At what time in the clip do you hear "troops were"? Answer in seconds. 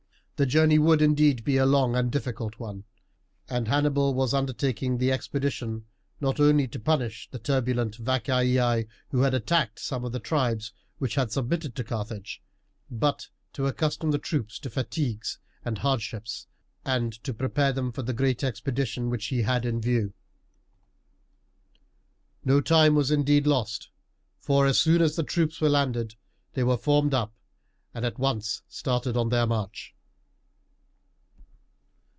25.23-25.69